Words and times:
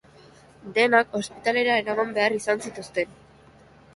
Denak 0.77 1.11
ospitaletara 1.19 1.77
eraman 1.83 2.15
behar 2.17 2.37
izan 2.39 2.65
zituzten. 2.69 3.13